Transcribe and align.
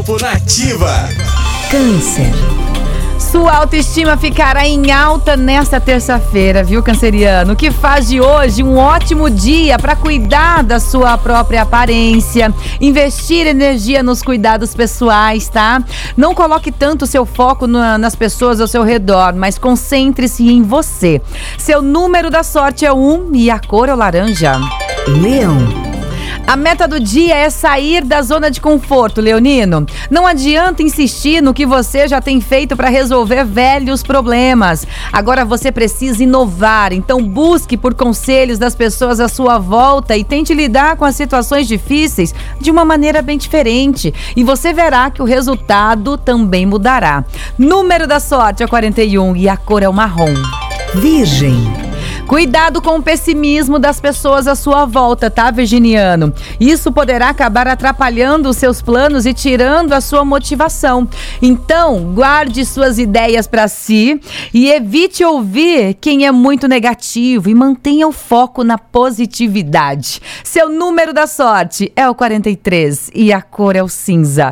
Horóscopo 0.00 0.22
Nativa. 0.22 1.08
Câncer. 1.70 2.32
Sua 3.18 3.52
autoestima 3.56 4.16
ficará 4.16 4.66
em 4.66 4.90
alta 4.90 5.36
nesta 5.36 5.78
terça-feira, 5.78 6.64
viu, 6.64 6.82
canceriano? 6.82 7.52
O 7.52 7.56
que 7.56 7.70
faz 7.70 8.08
de 8.08 8.20
hoje 8.20 8.62
um 8.62 8.76
ótimo 8.76 9.30
dia 9.30 9.78
para 9.78 9.94
cuidar 9.94 10.64
da 10.64 10.80
sua 10.80 11.16
própria 11.16 11.62
aparência, 11.62 12.52
investir 12.80 13.46
energia 13.46 14.02
nos 14.02 14.22
cuidados 14.22 14.74
pessoais, 14.74 15.48
tá? 15.48 15.82
Não 16.16 16.34
coloque 16.34 16.72
tanto 16.72 17.06
seu 17.06 17.24
foco 17.24 17.66
na, 17.66 17.98
nas 17.98 18.16
pessoas 18.16 18.60
ao 18.60 18.66
seu 18.66 18.82
redor, 18.82 19.34
mas 19.34 19.58
concentre-se 19.58 20.48
em 20.48 20.62
você. 20.62 21.20
Seu 21.58 21.82
número 21.82 22.30
da 22.30 22.42
sorte 22.42 22.84
é 22.84 22.92
um 22.92 23.30
e 23.34 23.50
a 23.50 23.60
cor 23.60 23.88
é 23.88 23.94
o 23.94 23.96
laranja. 23.96 24.58
Leão. 25.06 25.89
A 26.46 26.56
meta 26.56 26.88
do 26.88 26.98
dia 26.98 27.36
é 27.36 27.50
sair 27.50 28.04
da 28.04 28.22
zona 28.22 28.50
de 28.50 28.60
conforto, 28.60 29.20
Leonino. 29.20 29.86
Não 30.10 30.26
adianta 30.26 30.82
insistir 30.82 31.40
no 31.40 31.54
que 31.54 31.64
você 31.64 32.08
já 32.08 32.20
tem 32.20 32.40
feito 32.40 32.76
para 32.76 32.88
resolver 32.88 33.44
velhos 33.44 34.02
problemas. 34.02 34.86
Agora 35.12 35.44
você 35.44 35.70
precisa 35.70 36.22
inovar, 36.22 36.92
então 36.92 37.22
busque 37.22 37.76
por 37.76 37.94
conselhos 37.94 38.58
das 38.58 38.74
pessoas 38.74 39.20
à 39.20 39.28
sua 39.28 39.58
volta 39.58 40.16
e 40.16 40.24
tente 40.24 40.52
lidar 40.54 40.96
com 40.96 41.04
as 41.04 41.16
situações 41.16 41.68
difíceis 41.68 42.34
de 42.60 42.70
uma 42.70 42.84
maneira 42.84 43.22
bem 43.22 43.38
diferente. 43.38 44.12
E 44.36 44.42
você 44.42 44.72
verá 44.72 45.10
que 45.10 45.22
o 45.22 45.26
resultado 45.26 46.16
também 46.16 46.66
mudará. 46.66 47.24
Número 47.58 48.06
da 48.06 48.20
sorte 48.20 48.62
é 48.62 48.66
41 48.66 49.36
e 49.36 49.48
a 49.48 49.56
cor 49.56 49.82
é 49.82 49.88
o 49.88 49.92
marrom. 49.92 50.34
Virgem. 50.94 51.79
Cuidado 52.30 52.80
com 52.80 52.96
o 52.96 53.02
pessimismo 53.02 53.76
das 53.76 54.00
pessoas 54.00 54.46
à 54.46 54.54
sua 54.54 54.86
volta, 54.86 55.28
tá, 55.28 55.50
Virginiano? 55.50 56.32
Isso 56.60 56.92
poderá 56.92 57.28
acabar 57.28 57.66
atrapalhando 57.66 58.48
os 58.48 58.56
seus 58.56 58.80
planos 58.80 59.26
e 59.26 59.34
tirando 59.34 59.92
a 59.94 60.00
sua 60.00 60.24
motivação. 60.24 61.08
Então, 61.42 62.14
guarde 62.14 62.64
suas 62.64 63.00
ideias 63.00 63.48
para 63.48 63.66
si 63.66 64.20
e 64.54 64.70
evite 64.70 65.24
ouvir 65.24 65.94
quem 66.00 66.24
é 66.24 66.30
muito 66.30 66.68
negativo 66.68 67.50
e 67.50 67.54
mantenha 67.54 68.06
o 68.06 68.12
foco 68.12 68.62
na 68.62 68.78
positividade. 68.78 70.22
Seu 70.44 70.68
número 70.68 71.12
da 71.12 71.26
sorte 71.26 71.92
é 71.96 72.08
o 72.08 72.14
43 72.14 73.10
e 73.12 73.32
a 73.32 73.42
cor 73.42 73.74
é 73.74 73.82
o 73.82 73.88
cinza. 73.88 74.48